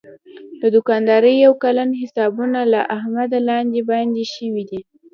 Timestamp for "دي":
4.69-4.81